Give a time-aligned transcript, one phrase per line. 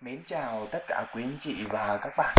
[0.00, 2.34] Mến chào tất cả quý anh chị và các bạn.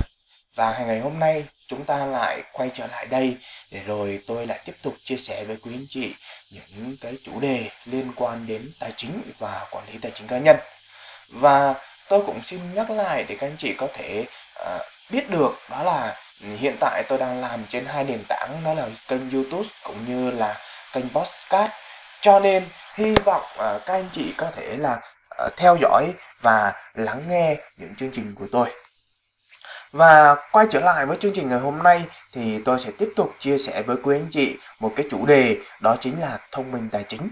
[0.56, 3.38] Và ngày hôm nay chúng ta lại quay trở lại đây
[3.72, 6.16] Để rồi tôi lại tiếp tục chia sẻ với quý anh chị
[6.50, 10.38] Những cái chủ đề liên quan đến tài chính và quản lý tài chính cá
[10.38, 10.58] nhân.
[11.30, 11.74] Và
[12.10, 14.26] tôi cũng xin nhắc lại để các anh chị có thể
[14.62, 16.16] uh, biết được Đó là
[16.60, 20.32] hiện tại tôi đang làm trên hai nền tảng Đó là kênh youtube cũng như
[20.32, 20.58] là
[20.94, 21.72] kênh podcast.
[22.22, 22.66] Cho nên
[22.96, 25.00] hy vọng uh, các anh chị có thể là
[25.58, 28.70] theo dõi và lắng nghe những chương trình của tôi.
[29.92, 33.36] Và quay trở lại với chương trình ngày hôm nay thì tôi sẽ tiếp tục
[33.40, 36.90] chia sẻ với quý anh chị một cái chủ đề đó chính là thông minh
[36.92, 37.30] tài chính.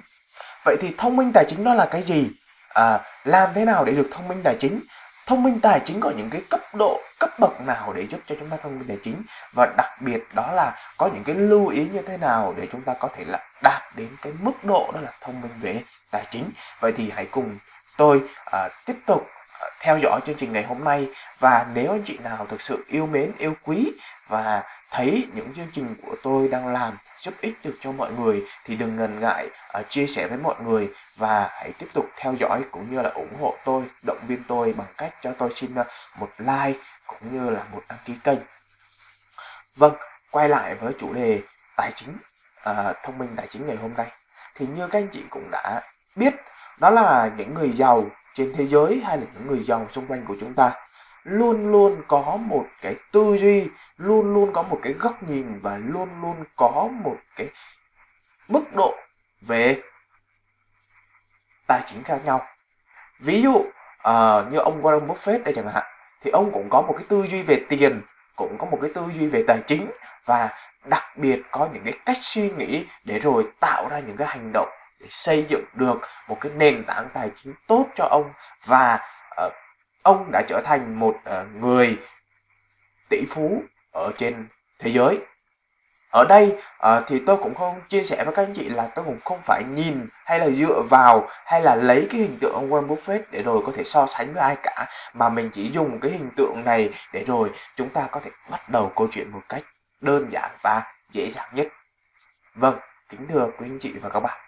[0.65, 2.29] Vậy thì thông minh tài chính đó là cái gì?
[2.69, 4.81] À, làm thế nào để được thông minh tài chính?
[5.25, 8.35] Thông minh tài chính có những cái cấp độ, cấp bậc nào để giúp cho
[8.39, 9.23] chúng ta thông minh tài chính
[9.55, 12.81] và đặc biệt đó là có những cái lưu ý như thế nào để chúng
[12.81, 16.25] ta có thể là đạt đến cái mức độ đó là thông minh về tài
[16.31, 16.49] chính.
[16.79, 17.55] Vậy thì hãy cùng
[17.97, 21.07] tôi uh, tiếp tục uh, theo dõi chương trình ngày hôm nay.
[21.39, 23.91] Và nếu anh chị nào thực sự yêu mến yêu quý
[24.27, 28.43] và thấy những chương trình của tôi đang làm giúp ích được cho mọi người
[28.65, 29.49] thì đừng ngần ngại
[29.79, 33.09] uh, chia sẻ với mọi người và hãy tiếp tục theo dõi cũng như là
[33.09, 35.87] ủng hộ tôi động viên tôi bằng cách cho tôi xin uh,
[36.19, 38.39] một like cũng như là một đăng ký kênh.
[39.75, 39.95] Vâng
[40.31, 41.41] quay lại với chủ đề
[41.75, 42.17] tài chính
[42.69, 44.07] uh, thông minh tài chính ngày hôm nay.
[44.55, 45.81] Thì như các anh chị cũng đã
[46.15, 46.33] biết
[46.79, 50.25] đó là những người giàu trên thế giới hay là những người giàu xung quanh
[50.25, 50.73] của chúng ta.
[51.23, 55.77] Luôn luôn có một cái tư duy luôn luôn có một cái góc nhìn và
[55.77, 57.47] luôn luôn có một cái
[58.47, 58.95] mức độ
[59.41, 59.81] về
[61.67, 62.45] tài chính khác nhau.
[63.19, 65.83] Ví dụ uh, như ông Warren Buffett đây chẳng hạn
[66.23, 68.01] thì ông cũng có một cái tư duy về tiền
[68.35, 69.91] cũng có một cái tư duy về tài chính
[70.25, 70.49] và
[70.85, 74.51] đặc biệt có những cái cách suy nghĩ để rồi tạo ra những cái hành
[74.53, 78.33] động để xây dựng được một cái nền tảng tài chính tốt cho ông
[78.65, 78.99] và
[79.45, 79.53] uh,
[80.03, 81.97] ông đã trở thành một uh, người
[83.09, 84.47] tỷ phú ở trên
[84.79, 85.19] thế giới.
[86.11, 89.05] Ở đây uh, thì tôi cũng không chia sẻ với các anh chị là tôi
[89.05, 92.69] cũng không phải nhìn hay là dựa vào hay là lấy cái hình tượng ông
[92.69, 95.99] Warren Buffett để rồi có thể so sánh với ai cả mà mình chỉ dùng
[95.99, 99.41] cái hình tượng này để rồi chúng ta có thể bắt đầu câu chuyện một
[99.49, 99.63] cách
[100.01, 101.67] đơn giản và dễ dàng nhất.
[102.55, 104.46] Vâng kính thưa quý anh chị và các bạn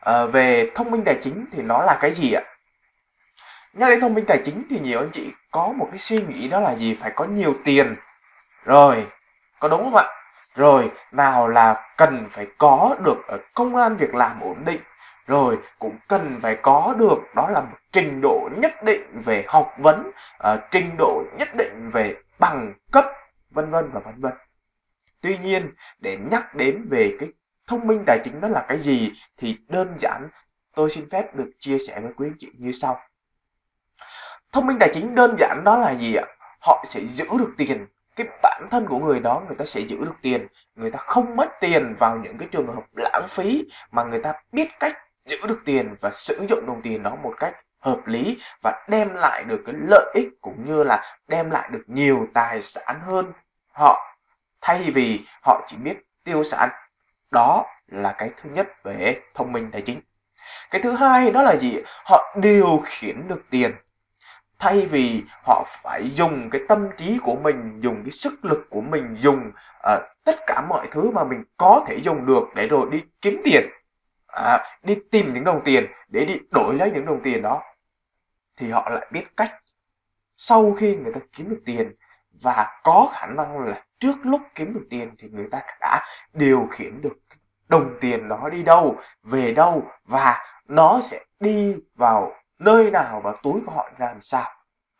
[0.00, 2.42] à, về thông minh tài chính thì nó là cái gì ạ?
[3.72, 6.48] Nhắc đến thông minh tài chính thì nhiều anh chị có một cái suy nghĩ
[6.48, 6.96] đó là gì?
[7.00, 7.96] Phải có nhiều tiền.
[8.64, 9.06] Rồi
[9.58, 10.04] có đúng không ạ?
[10.54, 14.80] Rồi nào là cần phải có được ở công an việc làm ổn định.
[15.26, 19.74] Rồi cũng cần phải có được đó là một trình độ nhất định về học
[19.78, 20.10] vấn
[20.52, 23.04] uh, trình độ nhất định về bằng cấp
[23.50, 24.32] vân vân và vân vân.
[25.22, 27.28] Tuy nhiên để nhắc đến về cái
[27.70, 30.28] thông minh tài chính đó là cái gì thì đơn giản
[30.74, 33.00] tôi xin phép được chia sẻ với quý anh chị như sau.
[34.52, 36.24] Thông minh tài chính đơn giản đó là gì ạ?
[36.60, 37.86] Họ sẽ giữ được tiền.
[38.16, 40.46] Cái bản thân của người đó, người ta sẽ giữ được tiền.
[40.74, 44.32] Người ta không mất tiền vào những cái trường hợp lãng phí mà người ta
[44.52, 48.38] biết cách giữ được tiền và sử dụng đồng tiền đó một cách hợp lý
[48.62, 52.62] và đem lại được cái lợi ích cũng như là đem lại được nhiều tài
[52.62, 53.32] sản hơn
[53.72, 54.16] họ.
[54.60, 56.68] Thay vì họ chỉ biết tiêu sản
[57.30, 60.00] đó là cái thứ nhất về thông minh tài chính.
[60.70, 61.76] Cái thứ hai đó là gì?
[62.04, 63.74] Họ điều khiển được tiền.
[64.58, 68.80] Thay vì họ phải dùng cái tâm trí của mình dùng cái sức lực của
[68.80, 69.50] mình dùng
[69.94, 73.40] uh, tất cả mọi thứ mà mình có thể dùng được để rồi đi kiếm
[73.44, 73.68] tiền
[74.26, 77.62] à, đi tìm những đồng tiền để đi đổi lấy những đồng tiền đó
[78.56, 79.52] thì họ lại biết cách
[80.36, 81.92] sau khi người ta kiếm được tiền
[82.42, 86.68] và có khả năng là trước lúc kiếm được tiền thì người ta đã điều
[86.70, 87.18] khiển được
[87.68, 93.32] đồng tiền đó đi đâu, về đâu, và nó sẽ đi vào nơi nào và
[93.42, 94.50] túi của họ ra làm sao.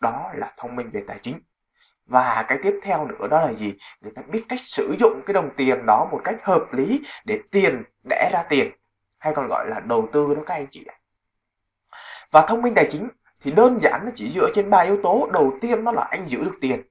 [0.01, 1.41] Đó là thông minh về tài chính.
[2.07, 3.75] Và cái tiếp theo nữa đó là gì?
[4.01, 7.41] Người ta biết cách sử dụng cái đồng tiền đó một cách hợp lý để
[7.51, 8.71] tiền đẻ ra tiền,
[9.19, 10.95] hay còn gọi là đầu tư đó các anh chị ạ.
[12.31, 13.09] Và thông minh tài chính
[13.41, 15.31] thì đơn giản nó chỉ dựa trên ba yếu tố.
[15.33, 16.83] Đầu tiên nó là anh giữ được tiền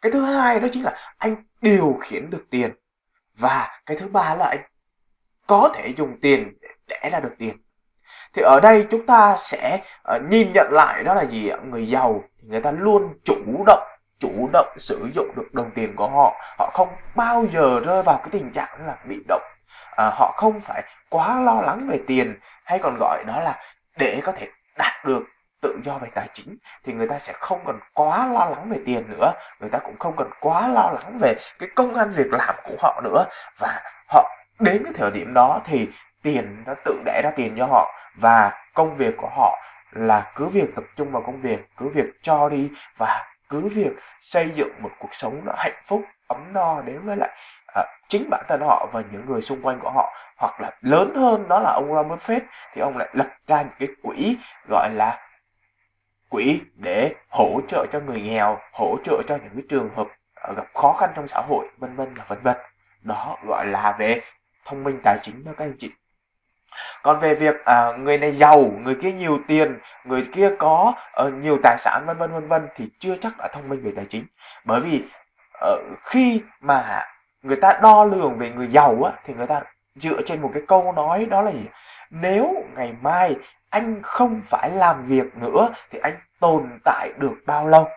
[0.00, 2.74] cái thứ hai đó chính là anh điều khiển được tiền.
[3.36, 4.60] Và cái thứ ba là anh
[5.46, 7.56] có thể dùng tiền để đẻ ra được tiền.
[8.34, 9.80] Thì ở đây chúng ta sẽ
[10.16, 13.82] uh, nhìn nhận lại đó là gì người giàu thì người ta luôn chủ động
[14.18, 16.34] chủ động sử dụng được đồng tiền của họ.
[16.58, 19.42] Họ không bao giờ rơi vào cái tình trạng là bị động.
[19.96, 23.58] À, họ không phải quá lo lắng về tiền hay còn gọi đó là
[23.98, 25.22] để có thể đạt được
[25.66, 28.78] tự do về tài chính thì người ta sẽ không cần quá lo lắng về
[28.86, 29.32] tiền nữa.
[29.60, 32.76] Người ta cũng không cần quá lo lắng về cái công ăn việc làm của
[32.78, 33.24] họ nữa.
[33.58, 35.88] Và họ đến cái thời điểm đó thì
[36.22, 39.58] tiền nó tự đẻ ra tiền cho họ và công việc của họ
[39.90, 43.92] là cứ việc tập trung vào công việc cứ việc cho đi và cứ việc
[44.20, 47.30] xây dựng một cuộc sống nó hạnh phúc ấm no đến với lại
[47.74, 50.12] à, chính bản thân họ và những người xung quanh của họ.
[50.38, 52.40] Hoặc là lớn hơn đó là ông Warren Buffett
[52.74, 54.36] thì ông lại lập ra những cái quỹ
[54.68, 55.18] gọi là
[56.36, 60.54] quỹ để hỗ trợ cho người nghèo hỗ trợ cho những cái trường hợp ờ,
[60.56, 62.56] gặp khó khăn trong xã hội vân vân và vân vân.
[63.02, 64.20] Đó gọi là về
[64.64, 65.90] thông minh tài chính đó các anh chị.
[67.02, 70.94] Còn về việc à, người này giàu người kia nhiều tiền người kia có
[71.26, 73.92] uh, nhiều tài sản vân vân vân vân thì chưa chắc đã thông minh về
[73.96, 74.26] tài chính.
[74.64, 75.02] Bởi vì
[75.74, 77.04] uh, khi mà
[77.42, 79.62] người ta đo lường về người giàu á thì người ta
[79.94, 81.66] dựa trên một cái câu nói đó là gì?
[82.10, 83.36] Nếu ngày mai
[83.70, 87.88] anh không phải làm việc nữa thì anh tồn tại được bao lâu?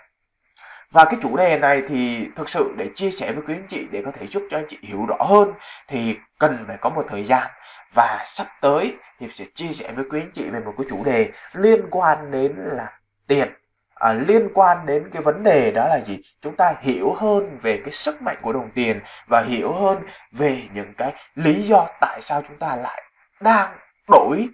[0.91, 3.87] Và cái chủ đề này thì thực sự để chia sẻ với quý anh chị
[3.91, 5.53] để có thể giúp cho anh chị hiểu rõ hơn
[5.87, 7.47] thì cần phải có một thời gian.
[7.93, 11.03] Và sắp tới Hiệp sẽ chia sẻ với quý anh chị về một cái chủ
[11.03, 13.49] đề liên quan đến là tiền.
[13.95, 16.19] À, liên quan đến cái vấn đề đó là gì?
[16.41, 19.97] Chúng ta hiểu hơn về cái sức mạnh của đồng tiền và hiểu hơn
[20.31, 23.03] về những cái lý do tại sao chúng ta lại
[23.39, 23.77] đang
[24.09, 24.49] đổi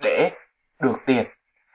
[0.00, 0.30] để
[0.82, 1.24] được tiền.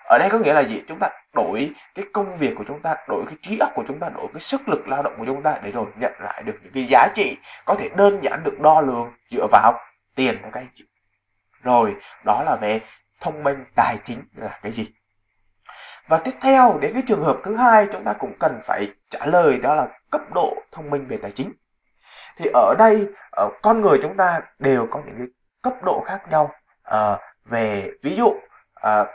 [0.09, 0.83] Ở đây có nghĩa là gì?
[0.87, 3.99] Chúng ta đổi cái công việc của chúng ta, đổi cái trí óc của chúng
[3.99, 6.55] ta, đổi cái sức lực lao động của chúng ta để rồi nhận lại được
[6.63, 9.73] những cái giá trị có thể đơn giản được đo lường dựa vào
[10.15, 10.85] tiền của các anh chị.
[11.63, 11.95] Rồi,
[12.25, 12.81] đó là về
[13.21, 14.91] thông minh, tài chính là cái gì?
[16.07, 19.25] Và tiếp theo, đến cái trường hợp thứ hai, chúng ta cũng cần phải trả
[19.25, 21.53] lời đó là cấp độ thông minh về tài chính.
[22.37, 25.27] Thì ở đây, ở con người chúng ta đều có những cái
[25.61, 26.51] cấp độ khác nhau
[26.83, 28.33] à, về ví dụ
[28.73, 29.05] à,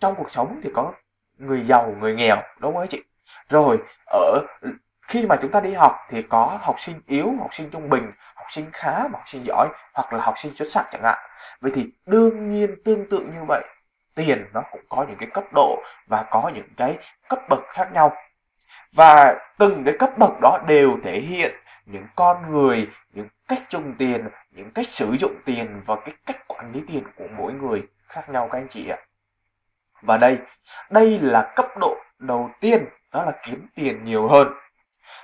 [0.00, 0.92] trong cuộc sống thì có
[1.38, 3.02] người giàu người nghèo đúng không chị?
[3.48, 4.40] Rồi ở
[5.02, 8.12] khi mà chúng ta đi học thì có học sinh yếu học sinh trung bình
[8.34, 11.18] học sinh khá học sinh giỏi hoặc là học sinh xuất sắc chẳng hạn.
[11.60, 13.64] Vậy thì đương nhiên tương tự như vậy
[14.14, 16.98] tiền nó cũng có những cái cấp độ và có những cái
[17.28, 18.12] cấp bậc khác nhau.
[18.92, 21.54] Và từng cái cấp bậc đó đều thể hiện
[21.86, 26.48] những con người, những cách dùng tiền, những cách sử dụng tiền và cái cách
[26.48, 28.98] quản lý tiền của mỗi người khác nhau các anh chị ạ.
[30.02, 30.38] Và đây
[30.90, 34.48] đây là cấp độ đầu tiên, đó là kiếm tiền nhiều hơn.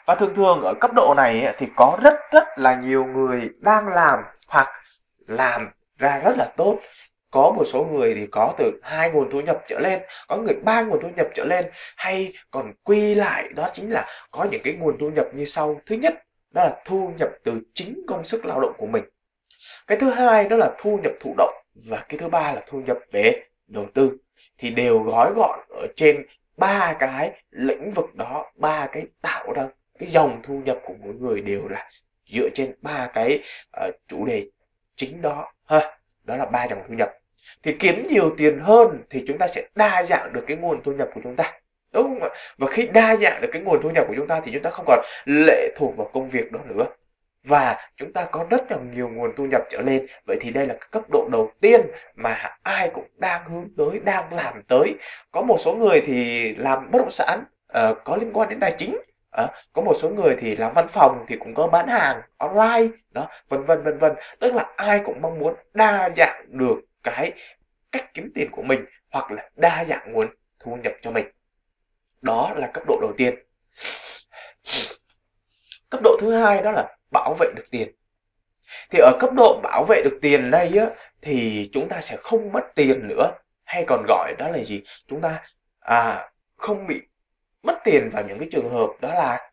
[0.07, 3.89] Và thường thường ở cấp độ này thì có rất rất là nhiều người đang
[3.89, 4.19] làm
[4.49, 4.69] hoặc
[5.27, 6.79] làm ra rất là tốt.
[7.31, 10.55] Có một số người thì có từ hai nguồn thu nhập trở lên, có người
[10.65, 11.65] ba nguồn thu nhập trở lên,
[11.97, 15.81] hay còn quy lại đó chính là có những cái nguồn thu nhập như sau.
[15.87, 16.15] Thứ nhất
[16.53, 19.05] đó là thu nhập từ chính công sức lao động của mình.
[19.87, 21.55] Cái thứ hai đó là thu nhập thụ động
[21.89, 24.17] và cái thứ ba là thu nhập về đầu tư.
[24.59, 26.27] Thì đều gói gọn ở trên
[26.57, 29.69] ba cái lĩnh vực đó ba cái tạo ra
[29.99, 31.91] cái dòng thu nhập của mỗi người đều là
[32.27, 33.43] dựa trên ba cái
[33.89, 34.43] uh, chủ đề
[34.95, 35.99] chính đó ha.
[36.25, 37.13] Đó là ba dòng thu nhập.
[37.63, 40.93] Thì kiếm nhiều tiền hơn thì chúng ta sẽ đa dạng được cái nguồn thu
[40.93, 41.61] nhập của chúng ta
[41.93, 42.29] đúng không ạ
[42.59, 44.71] và khi đa dạng được cái nguồn thu nhập của chúng ta thì chúng ta
[44.71, 46.87] không còn lệ thuộc vào công việc đó nữa.
[47.45, 50.07] Và chúng ta có rất là nhiều nguồn thu nhập trở lên.
[50.27, 51.81] Vậy thì đây là cái cấp độ đầu tiên
[52.15, 54.95] mà ai cũng đang hướng tới đang làm tới.
[55.33, 57.45] Có một số người thì làm bất động sản
[57.79, 58.97] uh, có liên quan đến tài chính
[59.33, 62.97] À, có một số người thì làm văn phòng thì cũng có bán hàng online
[63.11, 64.13] đó vân vân vân vân.
[64.41, 67.33] Tức là ai cũng mong muốn đa dạng được cái
[67.93, 70.29] cách kiếm tiền của mình hoặc là đa dạng nguồn
[70.59, 71.27] thu nhập cho mình
[72.23, 73.35] đó là cấp độ đầu tiên.
[75.91, 77.95] Cấp độ thứ hai đó là bảo vệ được tiền.
[78.91, 80.87] Thì ở cấp độ bảo vệ được tiền đây á,
[81.21, 83.31] thì chúng ta sẽ không mất tiền nữa.
[83.65, 84.83] Hay còn gọi đó là gì?
[85.07, 85.43] Chúng ta
[85.81, 87.01] à không bị
[87.63, 89.51] mất tiền vào những cái trường hợp đó là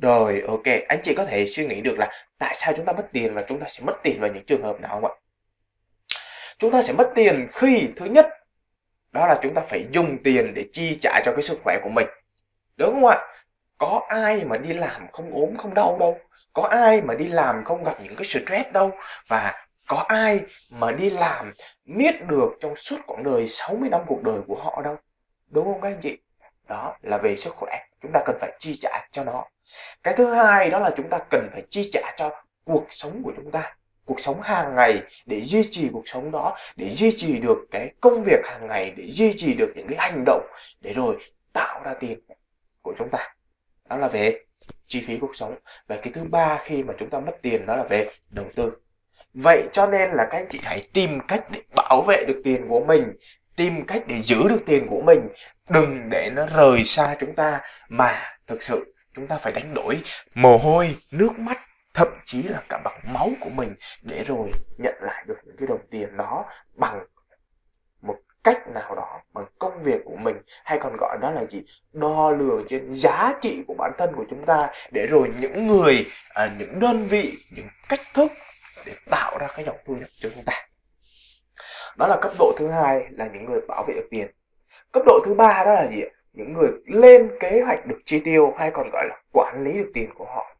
[0.00, 3.08] rồi, ok, anh chị có thể suy nghĩ được là tại sao chúng ta mất
[3.12, 5.14] tiền và chúng ta sẽ mất tiền vào những trường hợp nào không ạ?
[6.58, 8.26] Chúng ta sẽ mất tiền khi thứ nhất
[9.16, 11.88] đó là chúng ta phải dùng tiền để chi trả cho cái sức khỏe của
[11.88, 12.06] mình.
[12.76, 13.18] Đúng không ạ?
[13.78, 16.18] Có ai mà đi làm không ốm, không đau đâu?
[16.52, 18.90] Có ai mà đi làm không gặp những cái stress đâu?
[19.28, 21.52] Và có ai mà đi làm
[21.84, 24.96] miết được trong suốt quãng đời 60 năm cuộc đời của họ đâu?
[25.48, 26.18] Đúng không các anh chị?
[26.68, 27.78] Đó là về sức khỏe.
[28.02, 29.44] Chúng ta cần phải chi trả cho nó.
[30.02, 32.30] Cái thứ hai đó là chúng ta cần phải chi trả cho
[32.64, 36.56] cuộc sống của chúng ta cuộc sống hàng ngày để duy trì cuộc sống đó,
[36.76, 39.98] để duy trì được cái công việc hàng ngày, để duy trì được những cái
[39.98, 40.46] hành động
[40.80, 41.16] để rồi
[41.52, 42.18] tạo ra tiền
[42.82, 43.18] của chúng ta.
[43.88, 44.40] Đó là về
[44.86, 45.54] chi phí cuộc sống.
[45.86, 48.72] Và cái thứ ba khi mà chúng ta mất tiền đó là về đầu tư.
[49.34, 52.68] Vậy cho nên là các anh chị hãy tìm cách để bảo vệ được tiền
[52.68, 53.12] của mình,
[53.56, 55.28] tìm cách để giữ được tiền của mình.
[55.68, 60.00] Đừng để nó rời xa chúng ta mà thực sự chúng ta phải đánh đổi
[60.34, 61.58] mồ hôi, nước mắt
[61.96, 65.68] thậm chí là cả bằng máu của mình để rồi nhận lại được những cái
[65.68, 67.06] đồng tiền đó bằng
[68.02, 71.62] một cách nào đó bằng công việc của mình hay còn gọi đó là gì?
[71.92, 76.06] Đo lường trên giá trị của bản thân của chúng ta để rồi những người
[76.34, 78.32] à, những đơn vị những cách thức
[78.86, 80.52] để tạo ra cái dòng thu nhập cho chúng ta.
[81.98, 84.26] Đó là cấp độ thứ hai là những người bảo vệ tiền.
[84.92, 88.54] Cấp độ thứ ba đó là gì những người lên kế hoạch được chi tiêu
[88.58, 90.56] hay còn gọi là quản lý được tiền của họ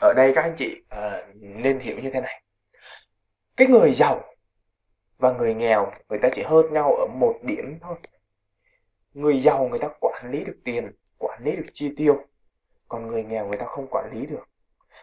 [0.00, 2.42] ở đây các anh chị uh, nên hiểu như thế này.
[3.56, 4.20] Cái người giàu
[5.18, 7.96] và người nghèo người ta chỉ hơn nhau ở một điểm thôi.
[9.14, 12.24] Người giàu người ta quản lý được tiền quản lý được chi tiêu.
[12.88, 14.48] Còn người nghèo người ta không quản lý được.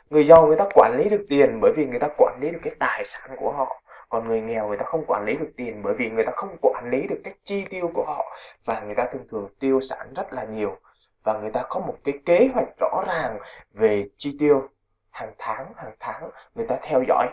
[0.09, 2.59] Người giàu người ta quản lý được tiền bởi vì người ta quản lý được
[2.63, 3.81] cái tài sản của họ.
[4.09, 6.57] Còn người nghèo người ta không quản lý được tiền bởi vì người ta không
[6.61, 8.37] quản lý được cách chi tiêu của họ.
[8.65, 10.77] Và người ta thường thường tiêu sản rất là nhiều.
[11.23, 13.39] Và người ta có một cái kế hoạch rõ ràng
[13.73, 14.69] về chi tiêu
[15.15, 17.27] hàng tháng hàng tháng người ta theo dõi.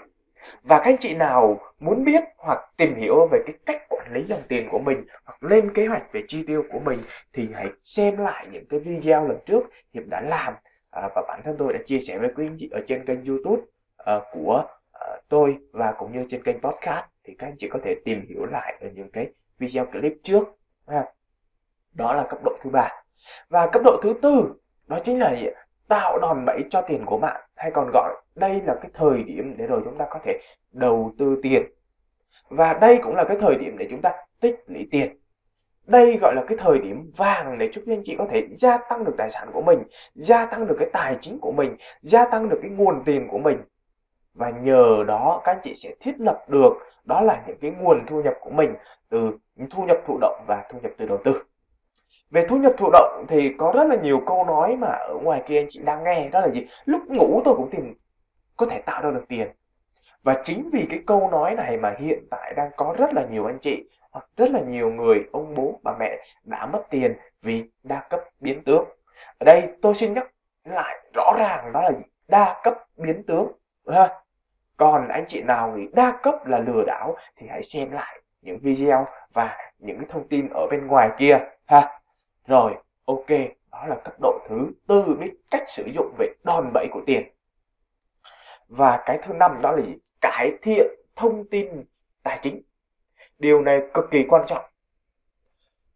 [0.63, 4.25] Và các anh chị nào muốn biết hoặc tìm hiểu về cái cách quản lý
[4.25, 6.99] dòng tiền của mình hoặc lên kế hoạch về chi tiêu của mình
[7.33, 9.63] thì hãy xem lại những cái video lần trước
[9.95, 10.55] Hiệp đã làm.
[10.91, 13.25] À, và bản thân tôi đã chia sẻ với quý anh chị ở trên kênh
[13.25, 13.63] YouTube
[13.97, 17.05] à, của à, tôi và cũng như trên kênh podcast.
[17.25, 20.45] Thì các anh chị có thể tìm hiểu lại ở những cái video clip trước
[20.89, 21.05] ha.
[21.93, 22.89] đó là cấp độ thứ ba.
[23.49, 24.55] Và cấp độ thứ tư
[24.87, 25.37] đó chính là
[25.93, 29.55] tạo đòn bẩy cho tiền của bạn, hay còn gọi đây là cái thời điểm
[29.57, 30.41] để rồi chúng ta có thể
[30.73, 31.63] đầu tư tiền.
[32.49, 35.17] Và đây cũng là cái thời điểm để chúng ta tích lũy tiền.
[35.87, 39.05] Đây gọi là cái thời điểm vàng để giúp anh chị có thể gia tăng
[39.05, 39.83] được tài sản của mình,
[40.15, 43.39] gia tăng được cái tài chính của mình, gia tăng được cái nguồn tiền của
[43.39, 43.59] mình.
[44.35, 46.73] Và nhờ đó các anh chị sẽ thiết lập được,
[47.05, 48.75] đó là những cái nguồn thu nhập của mình
[49.09, 49.31] từ,
[49.71, 51.43] thu nhập thụ động và thu nhập từ đầu tư
[52.33, 55.43] về thu nhập thụ động thì có rất là nhiều câu nói mà ở ngoài
[55.47, 56.67] kia anh chị đang nghe, đó là gì?
[56.85, 57.95] Lúc ngủ tôi cũng tìm,
[58.57, 59.49] có thể tạo ra được tiền.
[60.23, 63.47] Và chính vì cái câu nói này mà hiện tại đang có rất là nhiều
[63.47, 67.65] anh chị, hoặc rất là nhiều người, ông bố, bà mẹ đã mất tiền vì
[67.83, 68.85] đa cấp biến tướng.
[69.39, 70.31] Ở đây tôi xin nhắc
[70.65, 71.91] lại rõ ràng đó là
[72.29, 73.53] đa cấp biến tướng,
[73.93, 74.09] ha.
[74.77, 78.59] Còn anh chị nào nghĩ đa cấp là lừa đảo thì hãy xem lại những
[78.63, 82.02] video và những thông tin ở bên ngoài kia, ha
[82.47, 82.73] rồi,
[83.05, 83.29] ok,
[83.73, 87.23] đó là cấp độ thứ tư biết cách sử dụng về đòn bẩy của tiền.
[88.69, 89.95] Và cái thứ năm đó là gì?
[90.23, 91.85] cải thiện thông tin
[92.23, 92.63] tài chính.
[93.39, 94.65] Điều này cực kỳ quan trọng.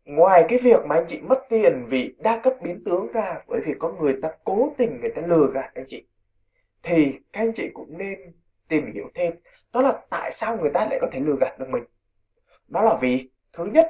[0.04, 3.60] Ngoài cái việc mà anh chị mất tiền vì đa cấp biến tướng ra, bởi
[3.66, 6.08] vì có người ta cố tình người ta lừa gạt anh chị,
[6.82, 8.18] thì các anh chị cũng nên
[8.68, 9.32] tìm hiểu thêm,
[9.72, 11.84] đó là tại sao người ta lại có thể lừa gạt được mình?
[12.68, 13.86] Đó là vì, thứ nhất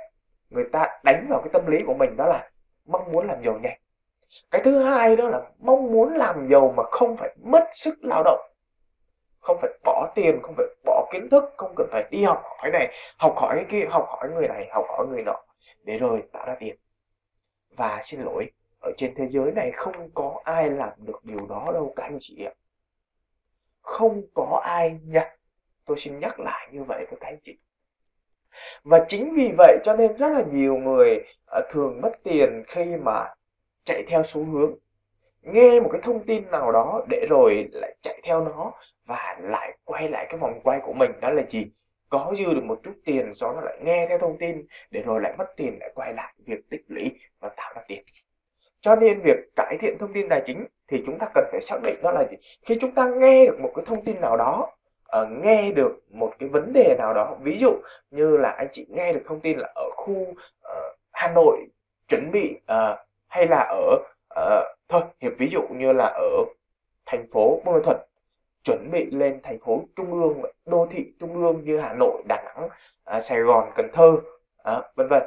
[0.51, 2.51] người ta đánh vào cái tâm lý của mình đó là
[2.87, 3.79] mong muốn làm giàu nhanh.
[4.51, 8.23] Cái thứ hai đó là mong muốn làm giàu mà không phải mất sức lao
[8.25, 8.41] động.
[9.41, 12.71] Không phải bỏ tiền, không phải bỏ kiến thức, không cần phải đi học hỏi
[12.71, 15.43] này, học hỏi cái kia, học hỏi người này, học hỏi người nọ.
[15.83, 16.77] Để rồi tạo ra tiền.
[17.71, 18.51] Và xin lỗi,
[18.81, 22.17] ở trên thế giới này không có ai làm được điều đó đâu các anh
[22.21, 22.53] chị ạ.
[23.83, 25.37] Không có ai nha
[25.85, 27.59] tôi xin nhắc lại như vậy với các anh chị
[28.85, 32.85] và chính vì vậy cho nên rất là nhiều người à, thường mất tiền khi
[33.05, 33.35] mà
[33.85, 34.75] chạy theo xu hướng.
[35.43, 38.73] Nghe một cái thông tin nào đó để rồi lại chạy theo nó
[39.07, 41.67] và lại quay lại cái vòng quay của mình, đó là gì?
[42.09, 45.21] Có dư được một chút tiền sau đó lại nghe theo thông tin để rồi
[45.21, 47.11] lại mất tiền lại quay lại việc tích lũy
[47.41, 48.03] và tạo ra tiền.
[48.81, 51.77] Cho nên việc cải thiện thông tin tài chính thì chúng ta cần phải xác
[51.83, 52.37] định đó là gì?
[52.67, 54.76] Khi chúng ta nghe được một cái thông tin nào đó
[55.23, 57.37] uh, nghe được một cái vấn đề nào đó.
[57.43, 57.73] Ví dụ
[58.11, 60.37] như là anh chị nghe được thông tin là ở khu uh,
[61.13, 61.57] Hà Nội
[62.09, 62.99] chuẩn bị uh,
[63.29, 63.99] hay là ở
[64.41, 66.45] uh, thôi hiệp ví dụ như là ở
[67.07, 67.97] thành phố Buôn Ma thuật
[68.65, 72.43] chuẩn bị lên thành phố trung ương đô thị trung ương như Hà Nội Đà
[72.43, 72.69] Nẵng
[73.17, 74.13] uh, Sài Gòn Cần Thơ
[74.77, 75.23] uh, vân vân.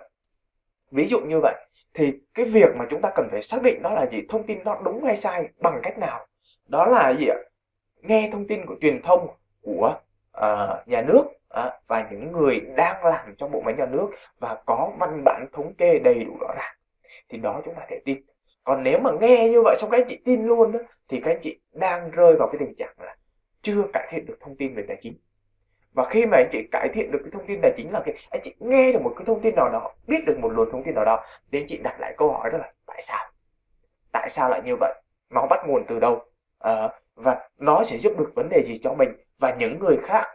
[0.92, 1.56] Ví dụ như vậy
[1.94, 4.64] thì cái việc mà chúng ta cần phải xác định đó là gì thông tin
[4.64, 6.28] nó đúng hay sai bằng cách nào?
[6.68, 7.38] Đó là gì ạ?
[8.02, 9.28] Nghe thông tin của truyền thông
[9.62, 9.96] của
[10.38, 11.24] uh, nhà nước
[11.60, 15.46] uh, và những người đang làm trong bộ máy nhà nước và có văn bản
[15.54, 16.76] thống kê đầy đủ rõ ràng
[17.30, 18.22] thì đó chúng ta thể tin.
[18.64, 21.32] Còn nếu mà nghe như vậy xong các anh chị tin luôn đó, thì các
[21.32, 23.16] anh chị đang rơi vào cái tình trạng là
[23.62, 25.14] chưa cải thiện được thông tin về tài chính.
[25.94, 28.12] Và khi mà anh chị cải thiện được cái thông tin tài chính là khi
[28.30, 30.84] anh chị nghe được một cái thông tin nào đó biết được một luồng thông
[30.84, 33.28] tin nào đó thì anh chị đặt lại câu hỏi đó là tại sao?
[34.12, 35.02] Tại sao lại như vậy?
[35.30, 36.26] Nó bắt nguồn từ đâu?
[36.60, 39.10] À, và nó sẽ giúp được vấn đề gì cho mình
[39.40, 40.28] và những người khác?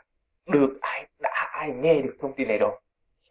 [0.47, 2.81] Được ai, đã ai nghe được thông tin này rồi?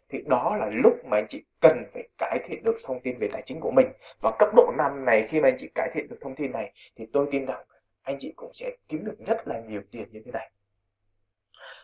[0.08, 3.28] Thì đó là lúc mà anh chị cần phải cải thiện được thông tin về
[3.32, 3.86] tài chính của mình.
[4.22, 6.72] Và cấp độ năm này, khi mà anh chị cải thiện được thông tin này,
[6.96, 7.64] thì tôi tin rằng
[8.02, 10.50] anh chị cũng sẽ kiếm được rất là nhiều tiền như thế này.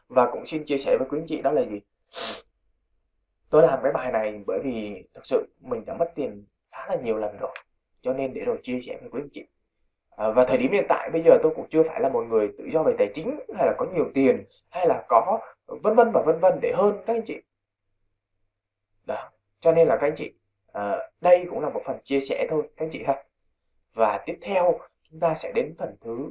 [0.08, 1.80] Và cũng xin chia sẻ với quý anh chị đó là gì?
[3.50, 6.96] Tôi làm cái bài này bởi vì thực sự mình đã mất tiền khá là
[6.96, 7.54] nhiều lần rồi,
[8.02, 9.46] cho nên để rồi chia sẻ với quý anh chị
[10.17, 12.52] à, và thời điểm hiện tại bây giờ tôi cũng chưa phải là một người
[12.59, 16.11] tự do về tài chính hay là có nhiều tiền hay là có vân vân
[16.12, 17.43] và vân vân để hơn các anh chị.
[19.05, 20.35] Đó cho nên là các anh chị
[20.73, 23.25] à, đây cũng là một phần chia sẻ thôi các anh chị ha.
[23.95, 24.79] Và tiếp theo
[25.11, 26.31] chúng ta sẽ đến phần thứ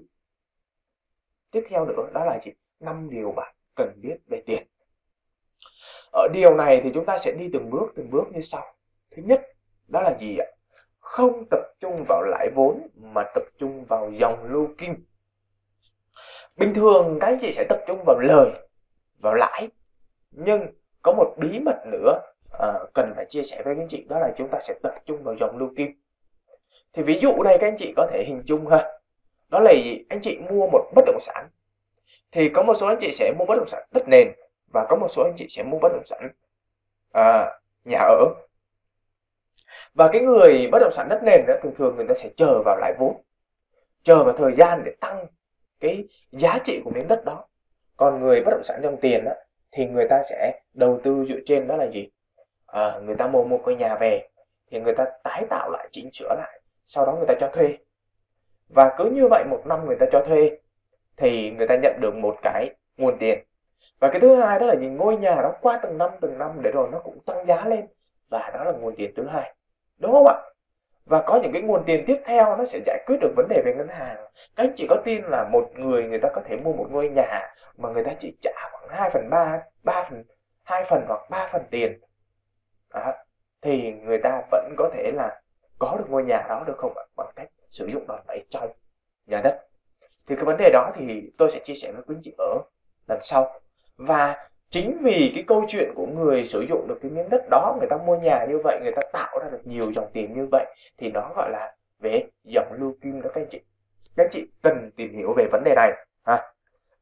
[1.52, 4.68] tiếp theo nữa đó là gì năm điều bạn cần biết về tiền.
[6.12, 8.76] Ở điều này thì chúng ta sẽ đi từng bước từng bước như sau.
[9.12, 9.42] Thứ nhất
[9.88, 10.46] đó là gì ạ?
[11.10, 15.06] Không tập trung vào lãi vốn mà tập trung vào dòng lưu kim.
[16.58, 18.52] Bình thường các anh chị sẽ tập trung vào lời
[19.22, 19.70] vào lãi
[20.32, 20.68] nhưng
[21.02, 22.20] có một bí mật nữa
[22.60, 24.94] à, cần phải chia sẻ với các anh chị đó là chúng ta sẽ tập
[25.06, 26.02] trung vào dòng lưu kim.
[26.94, 29.00] Thì ví dụ đây các anh chị có thể hình dung ha
[29.50, 30.06] đó là gì?
[30.10, 31.50] anh chị mua một bất động sản
[32.32, 34.28] thì có một số anh chị sẽ mua bất động sản đất nền
[34.74, 36.30] và có một số anh chị sẽ mua bất động sản
[37.14, 38.49] à, nhà ở
[39.94, 42.62] và cái người bất động sản đất nền đó thường thường người ta sẽ chờ
[42.66, 43.22] vào lãi vốn.
[44.04, 45.26] Chờ vào thời gian để tăng
[45.80, 47.48] cái giá trị của miếng đất đó.
[47.98, 49.32] Còn người bất động sản dòng tiền đó,
[49.72, 52.10] thì người ta sẽ đầu tư dựa trên đó là gì?
[52.66, 54.28] À, người ta mua một ngôi nhà về
[54.72, 57.78] thì người ta tái tạo lại chỉnh sửa lại sau đó người ta cho thuê.
[58.70, 60.60] Và cứ như vậy một năm người ta cho thuê
[61.18, 63.40] thì người ta nhận được một cái nguồn tiền.
[64.00, 66.52] Và cái thứ hai đó là những ngôi nhà đó qua từng năm từng năm
[66.62, 67.86] để rồi nó cũng tăng giá lên.
[68.30, 69.56] Và đó là nguồn tiền thứ hai
[70.00, 70.36] đúng không ạ?
[71.06, 73.62] Và có những cái nguồn tiền tiếp theo nó sẽ giải quyết được vấn đề
[73.66, 74.18] về ngân hàng.
[74.56, 77.10] Các anh chị có tin là một người người ta có thể mua một ngôi
[77.10, 77.42] nhà
[77.78, 80.24] mà người ta chỉ trả khoảng 2 phần 3 3 phần
[80.64, 82.00] 2 phần hoặc 3 phần tiền?
[82.94, 83.14] Đó.
[83.62, 85.42] thì người ta vẫn có thể là
[85.80, 87.04] có được ngôi nhà đó được không ạ?
[87.16, 88.72] Bằng cách sử dụng đòn bẩy trong
[89.26, 89.68] nhà đất.
[90.28, 92.62] Thì cái vấn đề đó thì tôi sẽ chia sẻ với quý anh chị ở
[93.08, 93.62] lần sau.
[93.98, 97.76] Và chính vì cái câu chuyện của người sử dụng được cái miếng đất đó,
[97.80, 100.48] người ta mua nhà như vậy, người ta tạo ra được nhiều dòng tiền như
[100.52, 100.66] vậy,
[100.98, 103.62] thì nó gọi là về dòng lưu kim đó, các anh chị.
[104.16, 105.92] Các anh chị cần tìm hiểu về vấn đề này.
[106.26, 106.54] Ha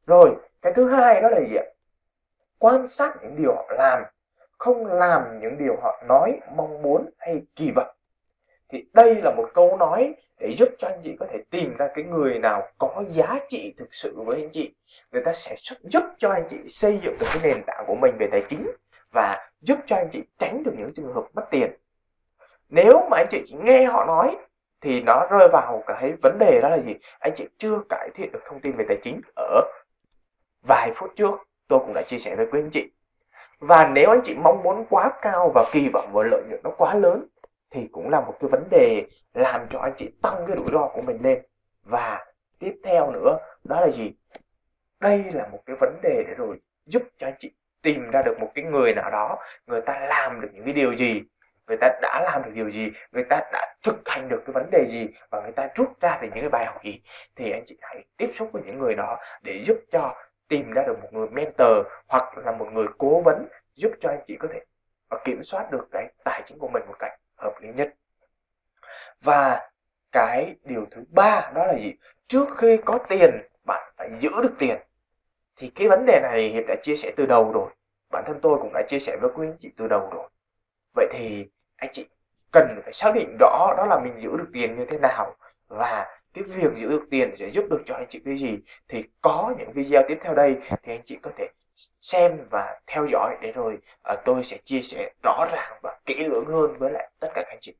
[0.08, 0.30] rồi,
[0.62, 1.66] cái thứ hai đó là gì ạ?
[2.60, 4.04] Quan sát những điều họ làm,
[4.58, 7.97] không làm những điều họ nói, mong muốn hay kỳ vọng
[8.70, 11.88] thì đây là một câu nói để giúp cho anh chị có thể tìm ra
[11.96, 14.76] cái người nào có giá trị thực sự với anh chị.
[15.12, 18.16] Người ta sẽ giúp cho anh chị xây dựng được cái nền tảng của mình
[18.20, 18.72] về tài chính
[19.12, 21.72] và giúp cho anh chị tránh được những trường hợp mất tiền.
[22.70, 24.38] Nếu mà anh chị chỉ nghe họ nói,
[24.82, 26.94] thì nó rơi vào cái vấn đề đó là gì?
[27.20, 29.62] Anh chị chưa cải thiện được thông tin về tài chính ở
[30.68, 32.92] vài phút trước, tôi cũng đã chia sẻ với quý anh chị.
[33.60, 36.72] Và nếu anh chị mong muốn quá cao và kỳ vọng vào lợi nhuận nó
[36.78, 37.28] quá lớn
[37.72, 40.88] thì cũng là một cái vấn đề làm cho anh chị tăng cái rủi ro
[40.88, 41.42] của mình lên.
[41.84, 42.26] Và
[42.60, 44.14] tiếp theo nữa, đó là gì?
[45.00, 47.52] Đây là một cái vấn đề để rồi giúp cho anh chị
[47.82, 50.96] tìm ra được một cái người nào đó, người ta làm được những cái điều
[50.96, 51.22] gì,
[51.68, 54.70] người ta đã làm được điều gì, người ta đã thực hành được cái vấn
[54.72, 57.02] đề gì và người ta rút ra được những cái bài học gì.
[57.36, 60.14] Thì anh chị hãy tiếp xúc với những người đó để giúp cho
[60.48, 64.20] tìm ra được một người mentor hoặc là một người cố vấn giúp cho anh
[64.28, 64.60] chị có thể
[65.26, 67.96] kiểm soát được cái tài chính của mình một cách hợp lý nhất.
[69.22, 69.70] Và
[70.12, 71.94] cái điều thứ ba đó là gì?
[72.28, 73.32] Trước khi có tiền,
[73.66, 74.78] bạn phải giữ được tiền.
[75.58, 77.70] Thì cái vấn đề này hiệp đã chia sẻ từ đầu rồi.
[78.12, 80.30] Bản thân tôi cũng đã chia sẻ với quý anh chị từ đầu rồi.
[80.96, 82.08] Vậy thì anh chị
[82.52, 85.36] cần phải xác định rõ đó là mình giữ được tiền như thế nào
[85.68, 88.60] và cái việc giữ được tiền sẽ giúp được cho anh chị cái gì.
[88.88, 91.48] Thì có những video tiếp theo đây thì anh chị có thể
[92.02, 93.78] xem và theo dõi để rồi
[94.14, 97.42] uh, tôi sẽ chia sẻ rõ ràng và kỹ lưỡng hơn với lại tất cả
[97.42, 97.76] các anh chị.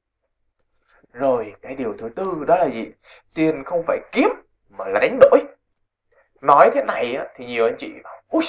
[1.14, 2.92] Rồi cái điều thứ tư đó là gì?
[3.36, 4.30] Tiền không phải kiếm
[4.70, 5.40] mà là đánh đổi.
[6.42, 8.44] Nói thế này á, thì nhiều anh chị bảo ui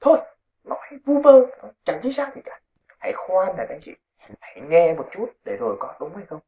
[0.00, 0.18] thôi
[0.64, 1.46] nói vu vơ
[1.84, 2.60] chẳng chính xác gì cả.
[2.98, 3.94] Hãy khoan này các anh chị
[4.40, 6.40] hãy nghe một chút để rồi có đúng hay không?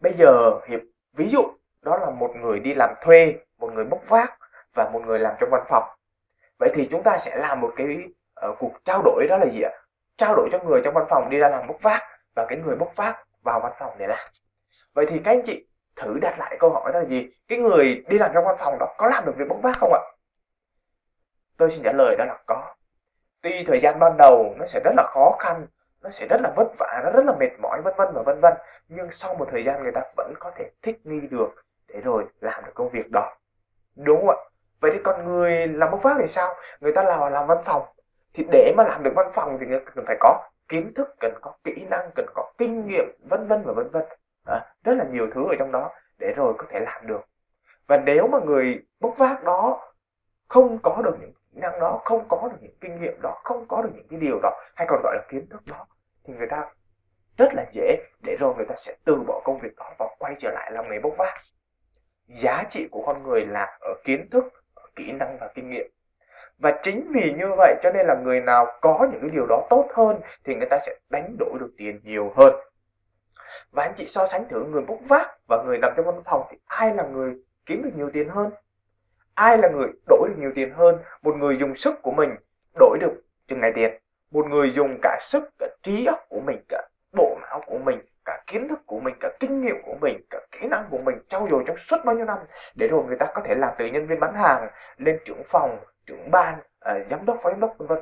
[0.00, 0.80] Bây giờ hiệp
[1.12, 1.42] ví dụ
[1.82, 4.38] đó là một người đi làm thuê một người bốc vác
[4.74, 5.84] và một người làm trong văn phòng
[6.60, 7.86] vậy thì chúng ta sẽ làm một cái
[8.48, 9.72] uh, cuộc trao đổi đó là gì ạ?
[10.16, 12.02] Trao đổi cho người trong văn phòng đi ra làm bốc vác
[12.34, 14.28] và cái người bốc vác vào văn phòng để làm.
[14.94, 17.28] Vậy thì các anh chị thử đặt lại câu hỏi đó là gì?
[17.48, 19.92] Cái người đi làm trong văn phòng đó có làm được việc bốc vác không
[19.92, 20.00] ạ?
[21.56, 22.74] Tôi xin trả lời đó là có.
[23.42, 25.66] Tuy thời gian ban đầu nó sẽ rất là khó khăn
[26.02, 28.40] nó sẽ rất là vất vả nó rất là mệt mỏi vân vân và vân
[28.40, 28.54] vân
[28.88, 31.50] nhưng sau một thời gian người ta vẫn có thể thích nghi được
[31.88, 33.36] để rồi làm được công việc đó.
[33.96, 34.49] Đúng không ạ?
[34.80, 36.54] Vậy thì còn người làm bốc vác thì sao?
[36.80, 37.82] Người ta làm làm văn phòng.
[38.34, 41.34] Thì để mà làm được văn phòng thì người cần phải có kiến thức cần
[41.40, 44.04] có kỹ năng cần có kinh nghiệm vân vân và vân vân.
[44.46, 47.20] À, rất là nhiều thứ ở trong đó để rồi có thể làm được.
[47.86, 49.92] Và nếu mà người bốc vác đó
[50.48, 53.68] không có được những kỹ năng đó không có được những kinh nghiệm đó không
[53.68, 55.86] có được những cái điều đó hay còn gọi là kiến thức đó
[56.24, 56.64] thì người ta
[57.38, 60.34] rất là dễ để rồi người ta sẽ từ bỏ công việc đó và quay
[60.38, 61.34] trở lại làm nghề bốc vác.
[62.26, 64.44] Giá trị của con người là ở kiến thức
[65.06, 65.90] kỹ năng và kinh nghiệm.
[66.58, 69.66] Và chính vì như vậy cho nên là người nào có những cái điều đó
[69.70, 72.54] tốt hơn thì người ta sẽ đánh đổi được tiền nhiều hơn.
[73.70, 76.46] Và anh chị so sánh thử người bốc vác và người nằm trong văn phòng
[76.50, 77.34] thì ai là người
[77.66, 78.50] kiếm được nhiều tiền hơn?
[79.34, 80.98] Ai là người đổi được nhiều tiền hơn?
[81.22, 82.30] Một người dùng sức của mình
[82.74, 84.00] đổi được chừng này tiền.
[84.30, 87.98] Một người dùng cả sức, cả trí óc của mình, cả bộ não của mình
[88.30, 91.16] cả kiến thức của mình, cả kinh nghiệm của mình, cả kỹ năng của mình
[91.28, 92.38] trau dồi trong suốt bao nhiêu năm
[92.74, 95.78] để rồi người ta có thể làm từ nhân viên bán hàng lên trưởng phòng,
[96.06, 97.98] trưởng ban à, giám đốc, phó giám đốc, vân vân.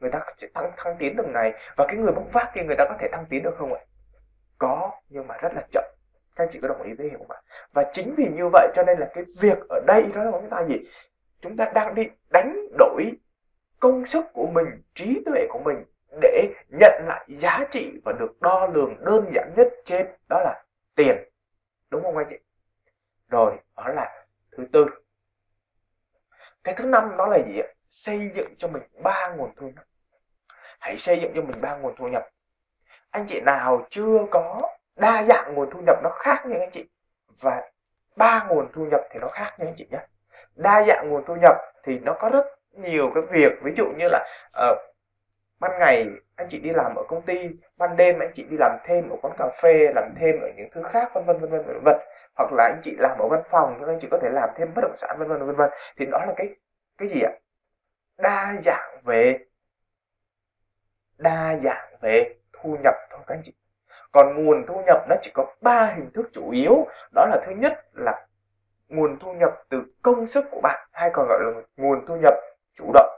[0.00, 2.76] Người ta sẽ tăng thăng tiến từng ngày và cái người bốc vác thì người
[2.76, 3.80] ta có thể thăng tiến được không ạ?
[4.58, 5.84] Có, nhưng mà rất là chậm.
[6.36, 7.40] Các anh chị có đồng ý với hiểu không ạ?
[7.72, 10.50] Và chính vì như vậy cho nên là cái việc ở đây đó là chúng
[10.50, 10.76] ta gì?
[11.40, 13.12] Chúng ta đang đi đánh đổi
[13.80, 15.84] công sức của mình, trí tuệ của mình
[16.22, 20.62] để nhận lại giá trị và được đo lường đơn giản nhất trên đó là
[20.94, 21.16] tiền.
[21.90, 22.36] Đúng không anh chị?
[23.28, 24.86] Rồi đó là thứ tư.
[26.64, 27.68] Cái thứ năm đó là gì ạ?
[27.88, 29.84] Xây dựng cho mình ba nguồn thu nhập.
[30.80, 32.28] Hãy xây dựng cho mình ba nguồn thu nhập.
[33.10, 34.60] Anh chị nào chưa có
[34.96, 36.88] đa dạng nguồn thu nhập nó khác nha anh chị
[37.40, 37.70] và
[38.16, 39.98] ba nguồn thu nhập thì nó khác nha anh chị nhé.
[40.54, 44.08] Đa dạng nguồn thu nhập thì nó có rất nhiều cái việc ví dụ như
[44.08, 44.26] là
[44.72, 44.78] uh,
[45.60, 48.78] ban ngày, anh chị đi làm ở công ty, ban đêm anh chị đi làm
[48.84, 51.66] thêm ở quán cà phê, làm thêm ở những thứ khác, vân vân vân vân
[51.66, 51.96] vân vân.
[52.36, 54.74] Hoặc là anh chị làm ở văn phòng thì anh chị có thể làm thêm
[54.74, 55.70] bất động sản, vân vân vân vân.
[55.96, 56.48] Thì đó là cái
[56.98, 57.32] cái gì ạ?
[58.18, 59.38] Đa dạng về.
[61.18, 63.52] Đa dạng về thu nhập thôi các anh chị.
[64.12, 66.86] Còn nguồn thu nhập nó chỉ có ba hình thức chủ yếu.
[67.14, 68.26] Đó là thứ nhất là
[68.88, 72.34] nguồn thu nhập từ công sức của bạn, hay còn gọi là nguồn thu nhập
[72.74, 73.10] chủ động.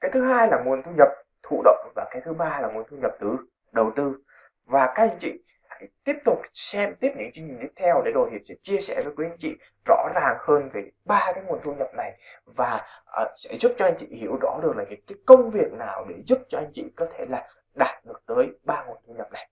[0.00, 1.08] Cái thứ hai là nguồn thu nhập
[1.48, 3.36] thụ động và cái thứ ba là nguồn thu nhập từ
[3.72, 4.18] đầu tư.
[4.64, 8.10] Và các anh chị hãy tiếp tục xem tiếp những chương trình tiếp theo để
[8.14, 9.56] rồi Hiệp sẽ chia sẻ với quý anh chị
[9.86, 12.78] rõ ràng hơn về ba cái nguồn thu nhập này và
[13.22, 16.06] uh, sẽ giúp cho anh chị hiểu rõ được là những cái công việc nào
[16.08, 19.32] để giúp cho anh chị có thể là đạt được tới ba nguồn thu nhập
[19.32, 19.48] này.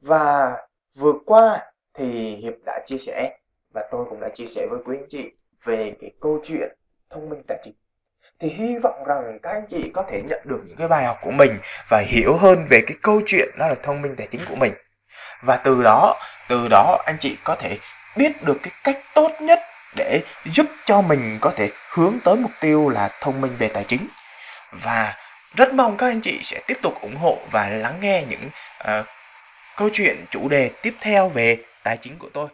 [0.00, 0.56] Và
[0.98, 3.38] vừa qua thì Hiệp đã chia sẻ
[3.74, 5.32] và tôi cũng đã chia sẻ với quý anh chị
[5.64, 6.76] về cái câu chuyện
[7.10, 7.74] thông minh tài chính
[8.40, 11.18] thì hy vọng rằng các anh chị có thể nhận được những cái bài học
[11.22, 14.40] của mình và hiểu hơn về cái câu chuyện đó là thông minh tài chính
[14.48, 14.72] của mình.
[15.42, 17.78] Và từ đó từ đó anh chị có thể
[18.16, 19.60] biết được cái cách tốt nhất
[19.96, 23.84] để giúp cho mình có thể hướng tới mục tiêu là thông minh về tài
[23.84, 24.08] chính.
[24.72, 25.14] Và
[25.56, 28.50] rất mong các anh chị sẽ tiếp tục ủng hộ và lắng nghe những
[28.82, 29.06] uh,
[29.76, 32.48] câu chuyện chủ đề tiếp theo về tài chính của tôi.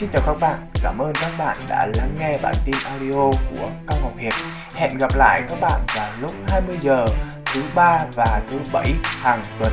[0.00, 3.70] Xin chào các bạn, cảm ơn các bạn đã lắng nghe bản tin audio của
[3.86, 4.32] Cao Ngọc Hiệp.
[4.74, 7.06] Hẹn gặp lại các bạn vào lúc 20 giờ
[7.44, 9.72] thứ ba và thứ bảy hàng tuần